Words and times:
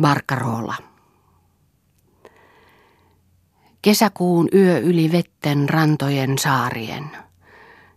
Barcarola. 0.00 0.74
Kesäkuun 3.82 4.48
yö 4.54 4.78
yli 4.78 5.12
vetten 5.12 5.68
rantojen 5.68 6.38
saarien. 6.38 7.10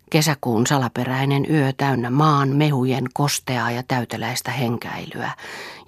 Kesäkuun 0.09 0.67
salaperäinen 0.67 1.45
yö 1.49 1.73
täynnä 1.77 2.09
maan 2.09 2.49
mehujen 2.49 3.05
kosteaa 3.13 3.71
ja 3.71 3.83
täyteläistä 3.87 4.51
henkäilyä 4.51 5.31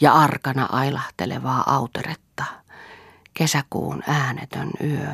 ja 0.02 0.13
arkana 0.13 0.66
ailahtelevaa 0.71 1.74
auteretta. 1.76 2.44
Kesäkuun 3.33 4.04
äänetön 4.08 4.72
yö. 4.83 5.08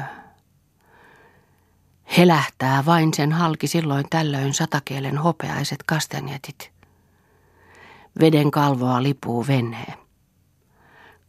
Helähtää 2.18 2.86
vain 2.86 3.14
sen 3.14 3.32
halki 3.32 3.68
silloin 3.68 4.06
tällöin 4.10 4.54
satakielen 4.54 5.18
hopeaiset 5.18 5.84
kastanjetit. 5.86 6.71
Veden 8.21 8.52
kalvoa 8.52 9.04
lipuu 9.04 9.48
venhe. 9.48 10.09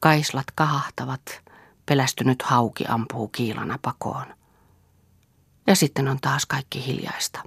Kaislat 0.01 0.47
kahahtavat, 0.55 1.43
pelästynyt 1.87 2.43
hauki 2.43 2.85
ampuu 2.89 3.29
kiilana 3.29 3.79
pakoon. 3.83 4.27
Ja 5.67 5.77
sitten 5.77 6.09
on 6.09 6.19
taas 6.21 6.47
kaikki 6.47 6.87
hiljaista. 6.87 7.43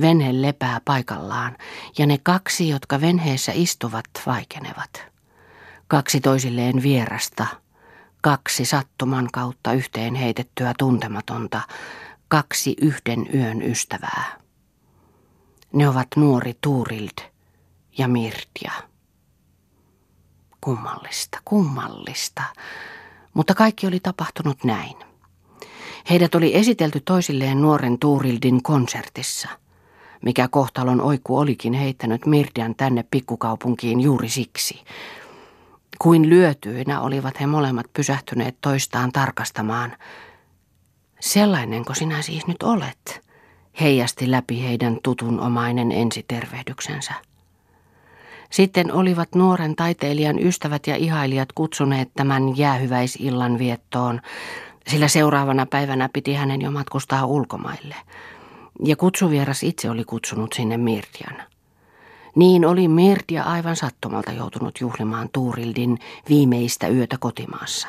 Venhe 0.00 0.42
lepää 0.42 0.80
paikallaan 0.84 1.56
ja 1.98 2.06
ne 2.06 2.18
kaksi, 2.18 2.68
jotka 2.68 3.00
venheessä 3.00 3.52
istuvat, 3.54 4.04
vaikenevat. 4.26 5.06
Kaksi 5.88 6.20
toisilleen 6.20 6.82
vierasta, 6.82 7.46
kaksi 8.22 8.64
sattuman 8.64 9.28
kautta 9.32 9.72
yhteen 9.72 10.14
heitettyä 10.14 10.74
tuntematonta, 10.78 11.60
kaksi 12.28 12.76
yhden 12.80 13.26
yön 13.34 13.62
ystävää. 13.62 14.40
Ne 15.72 15.88
ovat 15.88 16.08
nuori 16.16 16.54
Tuurild 16.60 17.30
ja 17.98 18.08
Mirtia. 18.08 18.72
Kummallista, 20.66 21.38
kummallista. 21.44 22.42
Mutta 23.34 23.54
kaikki 23.54 23.86
oli 23.86 24.00
tapahtunut 24.00 24.64
näin. 24.64 24.96
Heidät 26.10 26.34
oli 26.34 26.56
esitelty 26.56 27.00
toisilleen 27.00 27.62
nuoren 27.62 27.98
Tuurildin 27.98 28.62
konsertissa. 28.62 29.48
Mikä 30.22 30.48
kohtalon 30.48 31.00
oikku 31.00 31.38
olikin 31.38 31.72
heittänyt 31.72 32.26
Mirdian 32.26 32.74
tänne 32.74 33.04
pikkukaupunkiin 33.10 34.00
juuri 34.00 34.28
siksi. 34.28 34.84
Kuin 35.98 36.28
lyötyinä 36.28 37.00
olivat 37.00 37.40
he 37.40 37.46
molemmat 37.46 37.86
pysähtyneet 37.92 38.56
toistaan 38.60 39.12
tarkastamaan. 39.12 39.96
Sellainenko 41.20 41.94
sinä 41.94 42.22
siis 42.22 42.46
nyt 42.46 42.62
olet? 42.62 43.26
Heijasti 43.80 44.30
läpi 44.30 44.62
heidän 44.62 44.98
tutunomainen 45.02 45.92
ensitervehdyksensä. 45.92 47.14
Sitten 48.50 48.92
olivat 48.92 49.34
nuoren 49.34 49.76
taiteilijan 49.76 50.38
ystävät 50.38 50.86
ja 50.86 50.96
ihailijat 50.96 51.52
kutsuneet 51.52 52.10
tämän 52.14 52.58
jäähyväisillan 52.58 53.58
viettoon, 53.58 54.20
sillä 54.88 55.08
seuraavana 55.08 55.66
päivänä 55.66 56.08
piti 56.12 56.34
hänen 56.34 56.62
jo 56.62 56.70
matkustaa 56.70 57.26
ulkomaille. 57.26 57.94
Ja 58.84 58.96
kutsuvieras 58.96 59.62
itse 59.62 59.90
oli 59.90 60.04
kutsunut 60.04 60.52
sinne 60.52 60.76
Mirtian. 60.76 61.36
Niin 62.34 62.64
oli 62.64 62.88
Mirtia 62.88 63.42
aivan 63.42 63.76
sattumalta 63.76 64.32
joutunut 64.32 64.80
juhlimaan 64.80 65.28
Tuurildin 65.32 65.98
viimeistä 66.28 66.88
yötä 66.88 67.16
kotimaassa. 67.20 67.88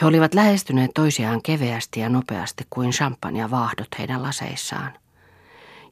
He 0.00 0.06
olivat 0.06 0.34
lähestyneet 0.34 0.90
toisiaan 0.94 1.42
keveästi 1.42 2.00
ja 2.00 2.08
nopeasti 2.08 2.64
kuin 2.70 2.90
champagne 2.90 3.50
vaahdot 3.50 3.88
heidän 3.98 4.22
laseissaan– 4.22 4.92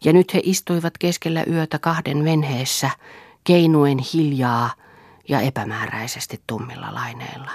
ja 0.04 0.12
nyt 0.12 0.34
he 0.34 0.40
istuivat 0.42 0.98
keskellä 0.98 1.44
yötä 1.50 1.78
kahden 1.78 2.24
venheessä, 2.24 2.90
keinuen 3.44 3.98
hiljaa 3.98 4.70
ja 5.28 5.40
epämääräisesti 5.40 6.42
tummilla 6.46 6.94
laineilla. 6.94 7.50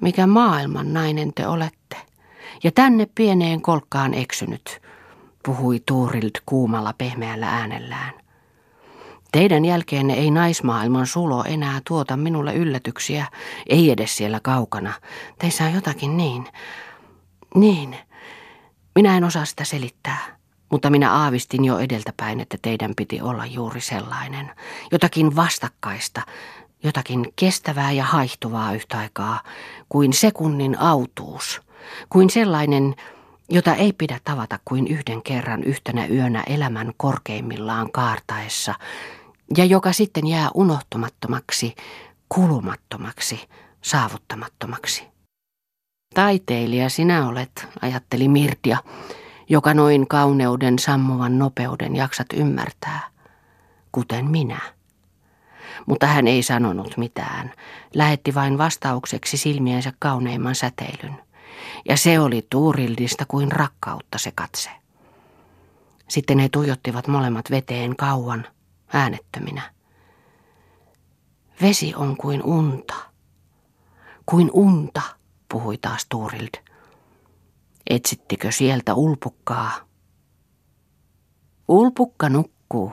Mikä 0.00 0.26
maailman 0.26 0.92
nainen 0.92 1.34
te 1.34 1.46
olette? 1.46 1.96
Ja 2.64 2.72
tänne 2.72 3.06
pieneen 3.14 3.62
kolkkaan 3.62 4.14
eksynyt, 4.14 4.82
puhui 5.44 5.82
Tuurild 5.86 6.30
kuumalla 6.46 6.94
pehmeällä 6.98 7.48
äänellään. 7.48 8.12
Teidän 9.32 9.64
jälkeenne 9.64 10.14
ei 10.14 10.30
naismaailman 10.30 11.06
sulo 11.06 11.44
enää 11.44 11.80
tuota 11.88 12.16
minulle 12.16 12.54
yllätyksiä, 12.54 13.26
ei 13.68 13.90
edes 13.90 14.16
siellä 14.16 14.40
kaukana. 14.40 14.92
Teissä 15.38 15.64
on 15.64 15.72
jotakin 15.74 16.16
niin. 16.16 16.46
Niin. 17.54 17.96
Minä 18.94 19.16
en 19.16 19.24
osaa 19.24 19.44
sitä 19.44 19.64
selittää. 19.64 20.35
Mutta 20.70 20.90
minä 20.90 21.12
aavistin 21.12 21.64
jo 21.64 21.78
edeltäpäin, 21.78 22.40
että 22.40 22.58
teidän 22.62 22.94
piti 22.96 23.20
olla 23.20 23.46
juuri 23.46 23.80
sellainen. 23.80 24.50
Jotakin 24.92 25.36
vastakkaista, 25.36 26.22
jotakin 26.82 27.32
kestävää 27.36 27.92
ja 27.92 28.04
haihtuvaa 28.04 28.74
yhtä 28.74 28.98
aikaa, 28.98 29.40
kuin 29.88 30.12
sekunnin 30.12 30.78
autuus, 30.78 31.60
kuin 32.10 32.30
sellainen, 32.30 32.94
jota 33.48 33.74
ei 33.74 33.92
pidä 33.92 34.20
tavata 34.24 34.58
kuin 34.64 34.86
yhden 34.86 35.22
kerran 35.22 35.62
yhtenä 35.62 36.06
yönä 36.06 36.42
elämän 36.46 36.92
korkeimmillaan 36.96 37.92
kaartaessa, 37.92 38.74
ja 39.56 39.64
joka 39.64 39.92
sitten 39.92 40.26
jää 40.26 40.48
unohtumattomaksi, 40.54 41.74
kulumattomaksi, 42.28 43.48
saavuttamattomaksi. 43.82 45.04
Taiteilija 46.14 46.88
sinä 46.88 47.28
olet, 47.28 47.68
ajatteli 47.82 48.28
Mirtia, 48.28 48.78
joka 49.48 49.74
noin 49.74 50.08
kauneuden 50.08 50.78
sammuvan 50.78 51.38
nopeuden 51.38 51.96
jaksat 51.96 52.26
ymmärtää, 52.34 53.00
kuten 53.92 54.30
minä. 54.30 54.60
Mutta 55.86 56.06
hän 56.06 56.26
ei 56.26 56.42
sanonut 56.42 56.96
mitään, 56.96 57.52
lähetti 57.94 58.34
vain 58.34 58.58
vastaukseksi 58.58 59.36
silmiensä 59.36 59.92
kauneimman 59.98 60.54
säteilyn. 60.54 61.22
Ja 61.88 61.96
se 61.96 62.20
oli 62.20 62.46
Tuurildista 62.50 63.24
kuin 63.28 63.52
rakkautta 63.52 64.18
se 64.18 64.32
katse. 64.34 64.70
Sitten 66.08 66.38
he 66.38 66.48
tuijottivat 66.48 67.06
molemmat 67.06 67.50
veteen 67.50 67.96
kauan, 67.96 68.46
äänettöminä. 68.92 69.62
Vesi 71.62 71.94
on 71.94 72.16
kuin 72.16 72.42
unta. 72.42 72.94
Kuin 74.26 74.50
unta, 74.52 75.02
puhui 75.48 75.78
taas 75.78 76.06
Tuurild. 76.08 76.75
Etsittekö 77.90 78.52
sieltä 78.52 78.94
ulpukkaa? 78.94 79.72
Ulpukka 81.68 82.28
nukkuu. 82.28 82.92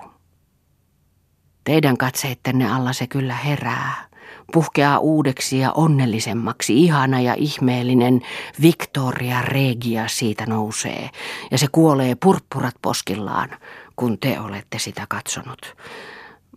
Teidän 1.64 1.98
katseittenne 1.98 2.72
alla 2.72 2.94
se 2.94 3.08
kyllä 3.08 3.36
herää. 3.36 4.08
Puhkeaa 4.54 5.00
uudeksi 5.00 5.60
ja 5.60 5.72
onnellisemmaksi, 5.72 6.84
ihana 6.84 7.22
ja 7.22 7.34
ihmeellinen 7.34 8.22
Victoria 8.62 9.42
Regia 9.42 10.08
siitä 10.08 10.46
nousee. 10.46 11.10
Ja 11.52 11.58
se 11.58 11.68
kuolee 11.72 12.16
purppurat 12.16 12.76
poskillaan, 12.82 13.50
kun 13.96 14.20
te 14.20 14.40
olette 14.40 14.80
sitä 14.80 15.06
katsonut. 15.10 15.76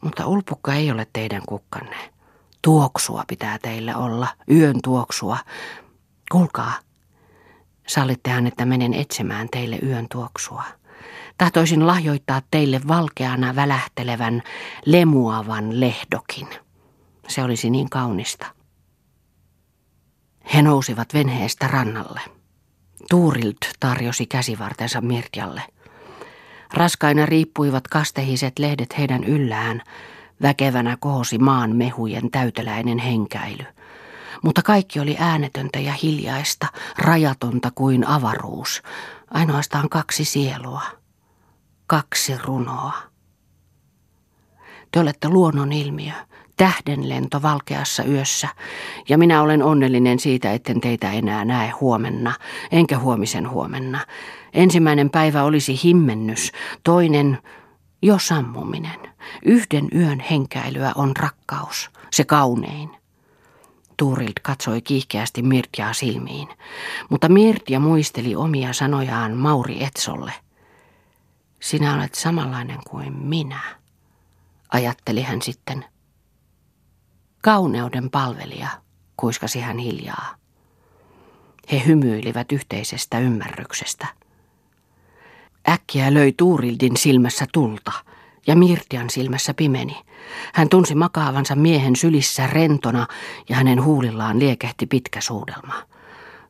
Mutta 0.03 0.27
ulpukka 0.27 0.75
ei 0.75 0.91
ole 0.91 1.07
teidän 1.13 1.43
kukkanne. 1.49 1.97
Tuoksua 2.63 3.25
pitää 3.27 3.59
teille 3.59 3.97
olla, 3.97 4.29
yön 4.51 4.77
tuoksua. 4.83 5.39
Kuulkaa, 6.33 6.73
Sallittehan, 7.87 8.47
että 8.47 8.65
menen 8.65 8.95
etsimään 8.95 9.49
teille 9.49 9.79
yön 9.83 10.07
tuoksua. 10.13 10.63
Tahtoisin 11.39 11.87
lahjoittaa 11.87 12.43
teille 12.51 12.81
valkeana 12.89 13.57
välähtelevän, 13.57 14.43
lemuavan 14.87 15.81
lehdokin. 15.81 16.49
Se 17.29 17.43
olisi 17.43 17.71
niin 17.71 17.91
kaunista. 17.91 18.47
He 20.55 20.63
nousivat 20.63 21.15
venheestä 21.15 21.69
rannalle. 21.69 22.21
Tuurilt 23.11 23.59
tarjosi 23.81 24.27
käsivartensa 24.27 25.01
Mirtjalle. 25.01 25.63
Raskaina 26.75 27.27
riippuivat 27.27 27.89
kastehiset 27.89 28.59
lehdet 28.59 28.99
heidän 28.99 29.25
yllään. 29.25 29.83
Väkevänä 30.43 30.97
kohosi 31.01 31.39
maan 31.39 31.77
mehujen 31.77 32.31
täyteläinen 32.31 32.99
henkäily 32.99 33.65
mutta 34.43 34.63
kaikki 34.63 35.01
oli 35.01 35.17
äänetöntä 35.19 35.79
ja 35.79 35.93
hiljaista, 35.93 36.67
rajatonta 36.99 37.71
kuin 37.75 38.09
avaruus. 38.09 38.83
Ainoastaan 39.31 39.89
kaksi 39.89 40.25
sielua, 40.25 40.83
kaksi 41.87 42.39
runoa. 42.45 42.93
Te 44.91 45.01
olette 45.01 45.29
luonnon 45.29 45.73
ilmiö, 45.73 46.13
tähdenlento 46.57 47.43
valkeassa 47.43 48.05
yössä, 48.05 48.49
ja 49.09 49.19
minä 49.19 49.43
olen 49.43 49.63
onnellinen 49.63 50.19
siitä, 50.19 50.53
etten 50.53 50.81
teitä 50.81 51.13
enää 51.13 51.45
näe 51.45 51.71
huomenna, 51.71 52.35
enkä 52.71 52.99
huomisen 52.99 53.51
huomenna. 53.51 54.01
Ensimmäinen 54.53 55.11
päivä 55.11 55.43
olisi 55.43 55.81
himmennys, 55.85 56.53
toinen 56.85 57.39
jo 58.03 58.19
sammuminen. 58.19 59.01
Yhden 59.45 59.89
yön 59.95 60.21
henkäilyä 60.21 60.93
on 60.95 61.17
rakkaus, 61.17 61.91
se 62.13 62.25
kaunein. 62.25 63.06
Tuurild 63.97 64.33
katsoi 64.43 64.83
kiihkeästi 64.83 65.43
Mirtiaa 65.43 65.93
silmiin, 65.93 66.49
mutta 67.09 67.29
Mirtia 67.29 67.81
muisteli 67.81 68.37
omia 68.37 68.73
sanojaan 68.73 69.37
Mauri 69.37 69.85
Etsolle. 69.85 70.33
Sinä 71.61 71.95
olet 71.95 72.15
samanlainen 72.15 72.79
kuin 72.91 73.13
minä, 73.13 73.61
ajatteli 74.73 75.23
hän 75.23 75.43
sitten. 75.43 75.85
Kauneuden 77.43 78.11
palvelija, 78.11 78.69
kuiskasi 79.17 79.61
hän 79.61 79.79
hiljaa. 79.79 80.35
He 81.73 81.83
hymyilivät 81.87 82.53
yhteisestä 82.53 83.19
ymmärryksestä. 83.19 84.07
Äkkiä 85.69 86.15
löi 86.15 86.35
Tuurildin 86.37 86.97
silmässä 86.97 87.47
tulta 87.53 87.93
ja 88.47 88.57
Mirtian 88.57 89.11
silmässä 89.11 89.55
pimeni. 89.55 89.97
Hän 90.55 90.69
tunsi 90.69 90.95
makaavansa 90.95 91.55
miehen 91.55 91.97
sylissä 91.97 92.47
rentona 92.47 93.07
ja 93.49 93.57
hänen 93.57 93.85
huulillaan 93.85 94.39
liekehti 94.39 94.87
pitkä 94.87 95.21
suudelma. 95.21 95.75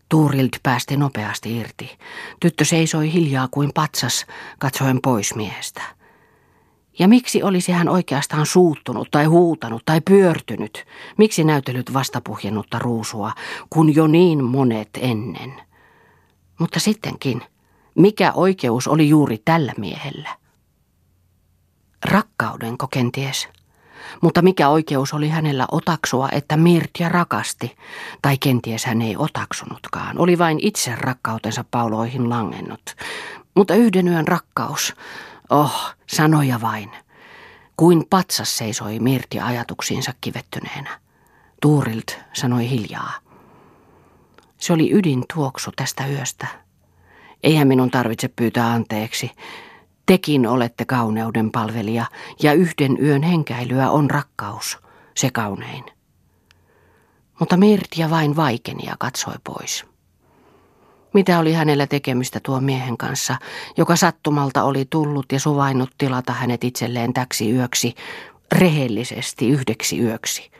Tuurild 0.08 0.48
päästi 0.62 0.96
nopeasti 0.96 1.56
irti. 1.56 1.98
Tyttö 2.40 2.64
seisoi 2.64 3.12
hiljaa 3.12 3.48
kuin 3.50 3.70
patsas, 3.74 4.26
katsoen 4.58 4.98
pois 5.02 5.34
miehestä. 5.34 5.82
Ja 6.98 7.08
miksi 7.08 7.42
olisi 7.42 7.72
hän 7.72 7.88
oikeastaan 7.88 8.46
suuttunut 8.46 9.08
tai 9.10 9.24
huutanut 9.24 9.82
tai 9.84 10.00
pyörtynyt? 10.00 10.86
Miksi 11.18 11.44
näytellyt 11.44 11.94
vastapuhjennutta 11.94 12.78
ruusua, 12.78 13.32
kun 13.70 13.94
jo 13.94 14.06
niin 14.06 14.44
monet 14.44 14.88
ennen? 15.00 15.52
Mutta 16.58 16.80
sittenkin, 16.80 17.42
mikä 17.94 18.32
oikeus 18.32 18.88
oli 18.88 19.08
juuri 19.08 19.38
tällä 19.44 19.72
miehellä? 19.76 20.45
Rakkaudenko 22.06 22.88
kenties? 22.88 23.48
Mutta 24.22 24.42
mikä 24.42 24.68
oikeus 24.68 25.14
oli 25.14 25.28
hänellä 25.28 25.66
otaksua, 25.72 26.28
että 26.32 26.56
Mirtia 26.56 27.08
rakasti, 27.08 27.76
tai 28.22 28.38
kenties 28.38 28.84
hän 28.84 29.02
ei 29.02 29.16
otaksunutkaan, 29.18 30.18
oli 30.18 30.38
vain 30.38 30.58
itse 30.62 30.94
rakkautensa 30.96 31.64
pauloihin 31.70 32.30
langennut. 32.30 32.96
Mutta 33.54 33.74
yhden 33.74 34.08
yön 34.08 34.28
rakkaus, 34.28 34.94
oh, 35.50 35.94
sanoja 36.06 36.60
vain. 36.60 36.90
Kuin 37.76 38.06
patsas 38.10 38.56
seisoi 38.56 38.98
Mirti 39.00 39.40
ajatuksiinsa 39.40 40.12
kivettyneenä. 40.20 41.00
Tuurilt 41.62 42.18
sanoi 42.32 42.70
hiljaa. 42.70 43.12
Se 44.58 44.72
oli 44.72 44.92
ydin 44.92 45.24
tuoksu 45.34 45.70
tästä 45.76 46.06
yöstä. 46.06 46.46
Eihän 47.42 47.68
minun 47.68 47.90
tarvitse 47.90 48.28
pyytää 48.28 48.72
anteeksi. 48.72 49.30
Tekin 50.06 50.46
olette 50.46 50.84
kauneuden 50.84 51.50
palvelija 51.50 52.06
ja 52.42 52.52
yhden 52.52 52.96
yön 53.02 53.22
henkäilyä 53.22 53.90
on 53.90 54.10
rakkaus, 54.10 54.78
se 55.14 55.30
kaunein. 55.30 55.84
Mutta 57.40 57.56
Mirtia 57.56 58.10
vain 58.10 58.36
vaikeni 58.36 58.86
ja 58.86 58.96
katsoi 58.98 59.34
pois. 59.44 59.84
Mitä 61.14 61.38
oli 61.38 61.52
hänellä 61.52 61.86
tekemistä 61.86 62.40
tuon 62.42 62.64
miehen 62.64 62.96
kanssa, 62.96 63.36
joka 63.76 63.96
sattumalta 63.96 64.64
oli 64.64 64.84
tullut 64.90 65.32
ja 65.32 65.40
suvainnut 65.40 65.90
tilata 65.98 66.32
hänet 66.32 66.64
itselleen 66.64 67.12
täksi 67.12 67.50
yöksi, 67.52 67.94
rehellisesti 68.52 69.48
yhdeksi 69.48 70.00
yöksi? 70.00 70.50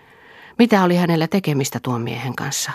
Mitä 0.59 0.83
oli 0.83 0.97
hänellä 0.97 1.29
tekemistä 1.29 1.81
tuon 1.83 2.01
miehen 2.03 2.37
kanssa? 2.37 2.73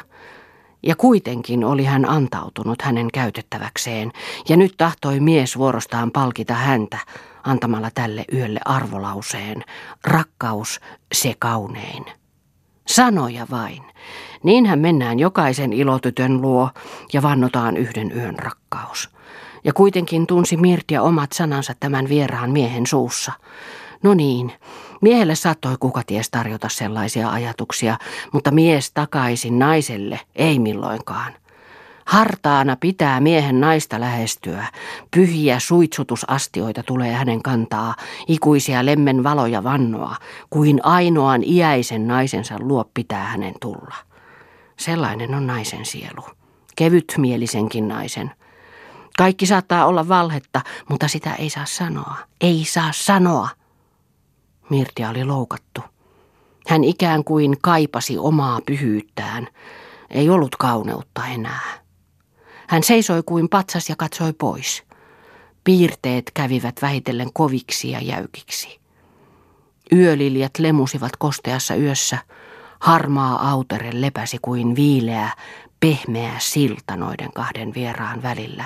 Ja 0.83 0.95
kuitenkin 0.95 1.63
oli 1.63 1.85
hän 1.85 2.09
antautunut 2.09 2.81
hänen 2.81 3.07
käytettäväkseen, 3.13 4.11
ja 4.49 4.57
nyt 4.57 4.73
tahtoi 4.77 5.19
mies 5.19 5.57
vuorostaan 5.57 6.11
palkita 6.11 6.53
häntä, 6.53 6.97
antamalla 7.43 7.89
tälle 7.93 8.25
yölle 8.33 8.59
arvolauseen, 8.65 9.63
rakkaus 10.03 10.79
se 11.13 11.33
kaunein. 11.39 12.05
Sanoja 12.87 13.47
vain. 13.51 13.83
Niinhän 14.43 14.79
mennään 14.79 15.19
jokaisen 15.19 15.73
ilotytön 15.73 16.41
luo 16.41 16.69
ja 17.13 17.21
vannotaan 17.21 17.77
yhden 17.77 18.11
yön 18.17 18.39
rakkaus. 18.39 19.09
Ja 19.63 19.73
kuitenkin 19.73 20.27
tunsi 20.27 20.57
Mirtia 20.57 21.01
omat 21.01 21.31
sanansa 21.31 21.73
tämän 21.79 22.09
vieraan 22.09 22.51
miehen 22.51 22.87
suussa. 22.87 23.31
No 24.03 24.13
niin, 24.13 24.51
miehelle 25.01 25.35
saattoi 25.35 25.75
kuka 25.79 26.01
ties 26.07 26.29
tarjota 26.29 26.69
sellaisia 26.69 27.29
ajatuksia, 27.29 27.97
mutta 28.33 28.51
mies 28.51 28.91
takaisin 28.91 29.59
naiselle 29.59 30.19
ei 30.35 30.59
milloinkaan. 30.59 31.33
Hartaana 32.05 32.75
pitää 32.75 33.19
miehen 33.19 33.59
naista 33.61 33.99
lähestyä. 33.99 34.65
Pyhiä 35.15 35.59
suitsutusastioita 35.59 36.83
tulee 36.83 37.13
hänen 37.13 37.43
kantaa, 37.43 37.95
ikuisia 38.27 38.85
lemmen 38.85 39.23
valoja 39.23 39.63
vannoa, 39.63 40.15
kuin 40.49 40.79
ainoan 40.83 41.43
iäisen 41.43 42.07
naisensa 42.07 42.55
luo 42.59 42.89
pitää 42.93 43.23
hänen 43.23 43.53
tulla. 43.61 43.95
Sellainen 44.77 45.35
on 45.35 45.47
naisen 45.47 45.85
sielu. 45.85 46.23
Kevytmielisenkin 46.75 47.87
naisen. 47.87 48.31
Kaikki 49.17 49.45
saattaa 49.45 49.85
olla 49.85 50.07
valhetta, 50.07 50.61
mutta 50.89 51.07
sitä 51.07 51.33
ei 51.35 51.49
saa 51.49 51.65
sanoa. 51.65 52.15
Ei 52.41 52.65
saa 52.65 52.91
sanoa. 52.91 53.49
Mirtia 54.69 55.09
oli 55.09 55.23
loukattu. 55.23 55.81
Hän 56.67 56.83
ikään 56.83 57.23
kuin 57.23 57.57
kaipasi 57.61 58.17
omaa 58.17 58.59
pyhyyttään. 58.65 59.47
Ei 60.09 60.29
ollut 60.29 60.55
kauneutta 60.55 61.25
enää. 61.25 61.81
Hän 62.67 62.83
seisoi 62.83 63.23
kuin 63.25 63.49
patsas 63.49 63.89
ja 63.89 63.95
katsoi 63.95 64.33
pois. 64.33 64.83
Piirteet 65.63 66.31
kävivät 66.33 66.75
vähitellen 66.81 67.29
koviksi 67.33 67.91
ja 67.91 68.01
jäykiksi. 68.01 68.79
Yöliljat 69.91 70.59
lemusivat 70.59 71.11
kosteassa 71.17 71.75
yössä. 71.75 72.17
Harmaa 72.79 73.49
autere 73.49 73.89
lepäsi 73.93 74.37
kuin 74.41 74.75
viileä, 74.75 75.29
pehmeä 75.79 76.33
silta 76.39 76.95
noiden 76.95 77.31
kahden 77.33 77.73
vieraan 77.73 78.23
välillä, 78.23 78.65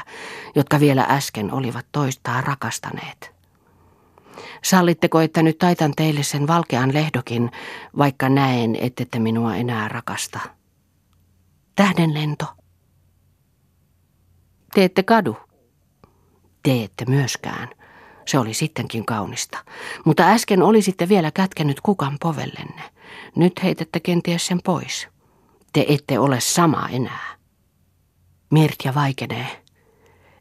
jotka 0.56 0.80
vielä 0.80 1.06
äsken 1.09 1.53
olivat 1.53 1.86
toistaan 1.92 2.44
rakastaneet. 2.44 3.35
Sallitteko, 4.64 5.22
että 5.22 5.44
nyt 5.44 5.58
taitan 5.58 5.94
teille 5.96 6.24
sen 6.24 6.48
valkean 6.48 6.94
lehdokin, 6.94 7.52
vaikka 7.98 8.30
näen, 8.30 8.76
ettette 8.76 9.20
minua 9.20 9.56
enää 9.56 9.88
rakasta? 9.88 10.40
Tähdenlento. 11.76 12.46
Te 14.74 14.84
ette 14.84 15.04
kadu. 15.04 15.38
Te 16.64 16.84
ette 16.84 17.06
myöskään. 17.08 17.70
Se 18.26 18.40
oli 18.40 18.54
sittenkin 18.54 19.06
kaunista. 19.06 19.58
Mutta 20.06 20.24
äsken 20.24 20.62
olisitte 20.62 21.10
vielä 21.10 21.31
kätkenyt 21.31 21.81
kukan 21.81 22.18
povellenne. 22.22 22.81
Nyt 23.36 23.64
heitätte 23.64 24.00
kenties 24.00 24.48
sen 24.48 24.60
pois. 24.64 25.08
Te 25.74 25.86
ette 25.88 26.20
ole 26.20 26.40
sama 26.40 26.90
enää. 26.92 27.36
Mirtja 28.52 28.94
vaikenee. 28.94 29.64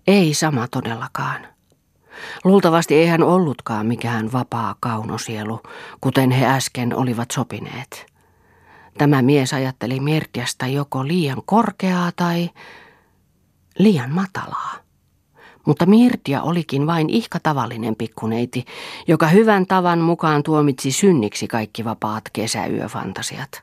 Ei 0.07 0.35
sama 0.35 0.69
todellakaan. 0.69 1.54
Luultavasti 2.45 2.95
ei 2.95 3.07
hän 3.07 3.23
ollutkaan 3.23 3.87
mikään 3.87 4.33
vapaa 4.33 4.75
kaunosielu, 4.81 5.61
kuten 6.01 6.31
he 6.31 6.47
äsken 6.47 6.97
olivat 6.97 7.31
sopineet. 7.31 8.07
Tämä 8.99 9.23
mies 9.23 9.53
ajatteli 9.53 10.01
Mirtiasta 10.01 10.67
joko 10.67 11.07
liian 11.07 11.43
korkeaa 11.45 12.13
tai 12.17 12.51
liian 13.79 14.11
matalaa. 14.11 14.75
Mutta 15.67 15.87
Mirtia 15.87 16.43
olikin 16.43 16.87
vain 16.87 17.11
ihka 17.11 17.41
tavallinen 17.43 17.97
pikkuneiti, 17.97 18.65
joka 19.07 19.27
hyvän 19.29 19.67
tavan 19.67 19.99
mukaan 19.99 20.43
tuomitsi 20.43 20.93
synniksi 20.93 21.49
kaikki 21.49 21.85
vapaat 21.85 22.25
kesäyöfantasiat. 22.33 23.63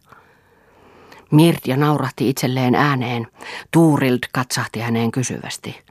Mirtia 1.31 1.77
naurahti 1.77 2.29
itselleen 2.29 2.75
ääneen. 2.75 3.27
Tuurild 3.71 4.19
katsahti 4.33 4.79
häneen 4.79 5.11
kysyvästi. 5.11 5.81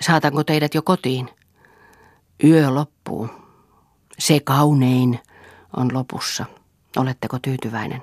Saatanko 0.00 0.44
teidät 0.44 0.74
jo 0.74 0.82
kotiin? 0.82 1.28
Yö 2.44 2.74
loppuu. 2.74 3.28
Se 4.18 4.40
kaunein 4.40 5.20
on 5.76 5.94
lopussa. 5.94 6.44
Oletteko 6.96 7.38
tyytyväinen? 7.38 8.02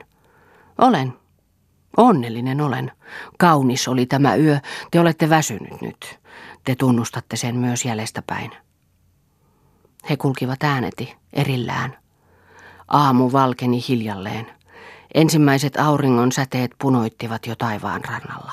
Olen. 0.78 1.14
Onnellinen 1.98 2.62
olen. 2.62 2.92
Kaunis 3.38 3.88
oli 3.88 4.06
tämä 4.06 4.36
yö. 4.36 4.60
Te 4.92 5.00
olette 5.00 5.30
väsynyt 5.30 5.82
nyt. 5.82 6.20
Te 6.64 6.76
tunnustatte 6.76 7.36
sen 7.36 7.56
myös 7.56 7.86
jäljestä 7.86 8.22
päin. 8.22 8.52
He 10.10 10.18
kulkivat 10.18 10.64
ääneti, 10.64 11.16
erillään. 11.34 11.98
Aamu 12.88 13.32
valkeni 13.32 13.80
hiljalleen. 13.88 14.52
Ensimmäiset 15.14 15.78
auringon 15.78 16.32
säteet 16.32 16.72
punoittivat 16.82 17.48
jo 17.48 17.56
taivaan 17.56 18.06
rannalla. 18.06 18.52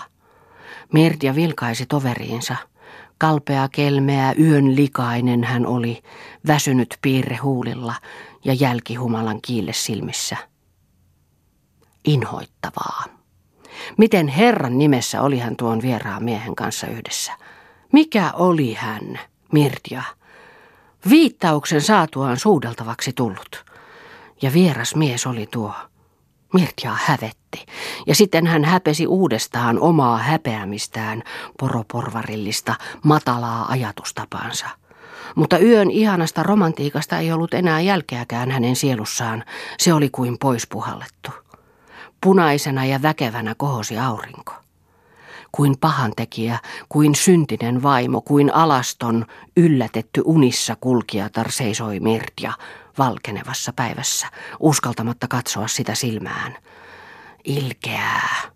Mirtia 0.93 1.35
vilkaisi 1.35 1.87
toveriinsa– 1.87 2.57
Kalpea 3.23 3.69
kelmeä 3.69 4.35
yön 4.41 4.77
likainen 4.77 5.45
hän 5.45 5.67
oli, 5.67 6.03
väsynyt 6.47 6.99
piirre 7.03 7.37
huulilla 7.37 7.95
ja 8.45 8.55
jälkihumalan 8.55 9.43
kiille 9.43 9.73
silmissä. 9.73 10.37
Inhoittavaa. 12.05 13.05
Miten 13.99 14.29
Herran 14.29 14.79
nimessä 14.79 15.23
oli 15.23 15.39
hän 15.39 15.57
tuon 15.57 15.83
vieraan 15.83 16.25
miehen 16.25 16.55
kanssa 16.55 16.87
yhdessä? 16.87 17.33
Mikä 17.93 18.33
oli 18.33 18.75
hän, 18.75 19.21
Mirtia? 19.53 20.03
Viittauksen 21.11 21.81
saatuaan 21.81 22.37
suudeltavaksi 22.37 23.13
tullut. 23.13 23.65
Ja 24.43 24.53
vieras 24.53 24.95
mies 24.95 25.27
oli 25.27 25.47
tuo. 25.51 25.75
Mirtia 26.55 26.95
hävetti, 27.57 27.73
ja 28.07 28.15
sitten 28.15 28.47
hän 28.47 28.65
häpesi 28.65 29.07
uudestaan 29.07 29.79
omaa 29.79 30.19
häpeämistään, 30.19 31.23
poroporvarillista, 31.59 32.75
matalaa 33.03 33.67
ajatustapaansa. 33.69 34.67
Mutta 35.35 35.59
yön 35.59 35.91
ihanasta 35.91 36.43
romantiikasta 36.43 37.19
ei 37.19 37.33
ollut 37.33 37.55
enää 37.55 37.81
jälkeäkään 37.81 38.51
hänen 38.51 38.77
sielussaan, 38.77 39.45
se 39.79 39.93
oli 39.93 40.11
kuin 40.11 40.39
poispuhallettu. 40.39 41.31
Punaisena 42.21 42.85
ja 42.85 43.03
väkevänä 43.03 43.55
kohosi 43.55 43.99
aurinko. 43.99 44.53
Kuin 45.53 45.79
pahantekijä, 45.81 46.59
kuin 46.89 47.15
syntinen 47.15 47.83
vaimo, 47.83 48.21
kuin 48.21 48.55
alaston, 48.55 49.27
yllätetty 49.57 50.23
unissa 50.25 50.77
kulkijatar 50.81 51.51
seisoi 51.51 52.01
Mirtia 52.01 52.53
valkenevassa 52.99 53.73
päivässä, 53.73 54.27
uskaltamatta 54.61 55.29
katsoa 55.29 55.69
sitä 55.69 55.95
silmään. 55.95 56.57
Ilkeää. 57.45 58.53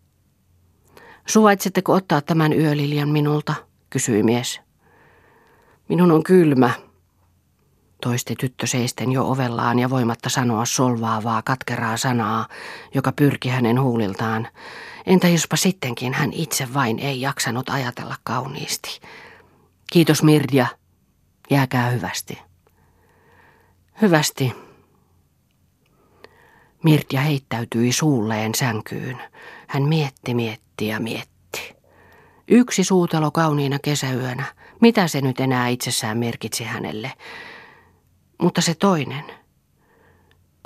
Suvaitsetteko 1.26 1.92
ottaa 1.92 2.20
tämän 2.20 2.52
yöliljan 2.52 3.08
minulta, 3.08 3.54
kysyi 3.90 4.22
mies. 4.22 4.60
Minun 5.88 6.12
on 6.12 6.22
kylmä, 6.22 6.70
toisti 8.02 8.36
tyttö 8.36 8.66
seisten 8.66 9.12
jo 9.12 9.28
ovellaan 9.28 9.78
ja 9.78 9.90
voimatta 9.90 10.28
sanoa 10.28 10.64
solvaavaa 10.64 11.42
katkeraa 11.42 11.96
sanaa, 11.96 12.48
joka 12.94 13.12
pyrki 13.12 13.48
hänen 13.48 13.80
huuliltaan. 13.80 14.48
Entä 15.06 15.28
jospa 15.28 15.56
sittenkin 15.56 16.14
hän 16.14 16.32
itse 16.32 16.74
vain 16.74 16.98
ei 16.98 17.20
jaksanut 17.20 17.68
ajatella 17.68 18.16
kauniisti. 18.24 19.00
Kiitos 19.92 20.22
Mirja, 20.22 20.66
jääkää 21.50 21.90
hyvästi. 21.90 22.38
Hyvästi. 24.02 24.65
Mirja 26.86 27.20
heittäytyi 27.20 27.92
suulleen 27.92 28.54
sänkyyn. 28.54 29.22
Hän 29.66 29.82
mietti, 29.82 30.34
mietti 30.34 30.86
ja 30.86 31.00
mietti. 31.00 31.76
Yksi 32.48 32.84
suutelo 32.84 33.30
kauniina 33.30 33.78
kesäyönä. 33.78 34.44
Mitä 34.80 35.08
se 35.08 35.20
nyt 35.20 35.40
enää 35.40 35.68
itsessään 35.68 36.18
merkitsi 36.18 36.64
hänelle? 36.64 37.12
Mutta 38.42 38.60
se 38.60 38.74
toinen. 38.74 39.24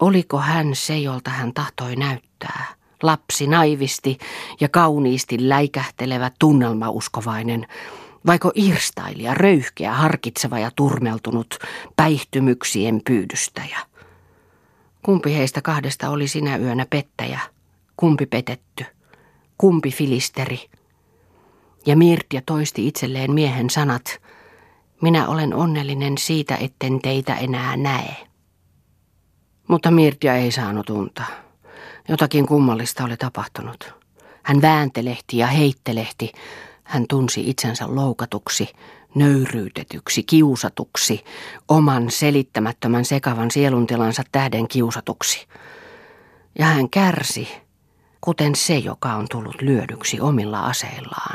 Oliko 0.01 0.39
hän 0.39 0.75
se, 0.75 0.99
jolta 0.99 1.31
hän 1.31 1.55
tahtoi 1.55 1.97
näyttää? 1.97 2.65
Lapsi 3.03 3.47
naivisti 3.47 4.19
ja 4.61 4.69
kauniisti 4.69 5.49
läikähtelevä 5.49 6.31
tunnelmauskovainen, 6.39 7.67
vaiko 8.27 8.53
irstailija, 8.55 9.35
röyhkeä, 9.35 9.95
harkitseva 9.95 10.59
ja 10.59 10.71
turmeltunut, 10.77 11.59
päihtymyksien 11.97 13.01
pyydystäjä? 13.07 13.90
Kumpi 15.03 15.35
heistä 15.35 15.63
kahdesta 15.63 16.11
oli 16.11 16.29
sinä 16.29 16.57
yönä 16.57 16.87
pettäjä? 16.91 17.41
Kumpi 17.97 18.27
petetty? 18.27 18.85
Kumpi 19.59 19.91
filisteri? 19.91 20.71
Ja 21.87 21.97
Mirtja 21.97 22.43
toisti 22.47 22.87
itselleen 22.89 23.33
miehen 23.33 23.71
sanat– 23.71 24.05
minä 25.03 25.29
olen 25.29 25.55
onnellinen 25.55 26.19
siitä, 26.19 26.57
etten 26.57 27.01
teitä 27.01 27.37
enää 27.37 27.77
näe. 27.77 28.17
Mutta 29.69 29.91
Mirtia 29.91 30.35
ei 30.35 30.53
saanut 30.53 30.91
unta. 30.91 31.23
Jotakin 32.09 32.47
kummallista 32.47 33.05
oli 33.05 33.17
tapahtunut. 33.17 33.95
Hän 34.43 34.63
vääntelehti 34.63 35.39
ja 35.39 35.47
heittelehti. 35.47 36.33
Hän 36.85 37.05
tunsi 37.09 37.51
itsensä 37.51 37.95
loukatuksi, 37.95 38.69
nöyryytetyksi, 39.15 40.23
kiusatuksi, 40.23 41.25
oman 41.69 42.11
selittämättömän 42.11 43.05
sekavan 43.05 43.51
sieluntilansa 43.51 44.23
tähden 44.33 44.69
kiusatuksi. 44.69 45.47
Ja 46.59 46.67
hän 46.67 46.91
kärsi, 46.91 47.49
kuten 48.21 48.57
se, 48.57 48.79
joka 48.79 49.15
on 49.15 49.27
tullut 49.31 49.63
lyödyksi 49.63 50.21
omilla 50.21 50.61
aseillaan. 50.61 51.29